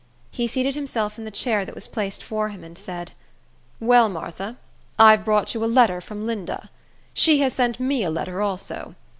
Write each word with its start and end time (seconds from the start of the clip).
He 0.31 0.47
seated 0.47 0.73
himself 0.73 1.19
in 1.19 1.25
the 1.25 1.29
chair 1.29 1.63
that 1.63 1.75
was 1.75 1.87
placed 1.87 2.23
for 2.23 2.49
him, 2.49 2.63
and 2.63 2.75
said, 2.75 3.11
"Well, 3.79 4.09
Martha, 4.09 4.57
I've 4.97 5.23
brought 5.23 5.53
you 5.53 5.63
a 5.63 5.67
letter 5.67 6.01
from 6.01 6.25
Linda. 6.25 6.71
She 7.13 7.39
has 7.41 7.53
sent 7.53 7.79
me 7.79 8.03
a 8.03 8.09
letter, 8.09 8.41
also. 8.41 8.95